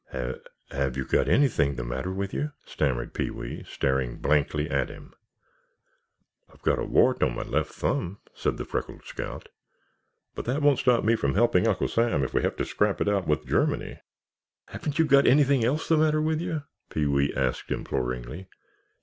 "Have—have 0.11 0.97
you 0.97 1.05
got 1.05 1.27
anything 1.27 1.75
the 1.75 1.83
matter 1.83 2.09
with 2.11 2.33
you?" 2.33 2.53
stammered 2.65 3.13
Pee 3.13 3.29
wee, 3.29 3.63
staring 3.67 4.17
blankly 4.17 4.67
at 4.67 4.89
him. 4.89 5.13
"I've 6.51 6.63
got 6.63 6.79
a 6.79 6.83
wart 6.83 7.21
on 7.21 7.35
my 7.35 7.43
left 7.43 7.71
thumb," 7.71 8.17
said 8.33 8.57
the 8.57 8.65
freckled 8.65 9.05
scout, 9.05 9.49
"but 10.33 10.45
that 10.45 10.63
won't 10.63 10.79
stop 10.79 11.03
me 11.03 11.15
helping 11.15 11.67
Uncle 11.67 11.87
Sam 11.87 12.23
if 12.23 12.33
we 12.33 12.41
have 12.41 12.55
to 12.55 12.65
scrap 12.65 12.99
it 12.99 13.07
out 13.07 13.27
with 13.27 13.45
Germany." 13.45 13.99
"Haven't 14.69 14.97
you 14.97 15.05
got 15.05 15.27
anything 15.27 15.63
else 15.63 15.87
the 15.87 15.97
matter 15.97 16.19
with 16.19 16.41
you?" 16.41 16.63
Pee 16.89 17.05
wee 17.05 17.31
asked 17.35 17.69
imploringly. 17.71 18.47